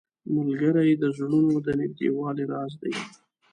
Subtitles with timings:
[0.35, 2.93] ملګری د زړونو د نږدېوالي راز دی